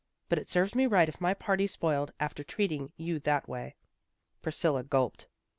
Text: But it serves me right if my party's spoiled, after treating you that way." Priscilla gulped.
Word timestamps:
But 0.29 0.39
it 0.39 0.49
serves 0.49 0.73
me 0.73 0.87
right 0.87 1.07
if 1.07 1.21
my 1.21 1.35
party's 1.35 1.73
spoiled, 1.73 2.11
after 2.19 2.43
treating 2.43 2.91
you 2.97 3.19
that 3.19 3.47
way." 3.47 3.75
Priscilla 4.41 4.81
gulped. 4.81 5.27